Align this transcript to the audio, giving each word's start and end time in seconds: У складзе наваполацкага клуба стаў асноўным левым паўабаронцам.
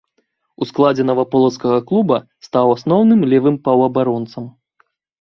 У 0.61 0.67
складзе 0.69 1.05
наваполацкага 1.09 1.77
клуба 1.93 2.17
стаў 2.49 2.75
асноўным 2.79 3.21
левым 3.31 3.63
паўабаронцам. 3.71 4.53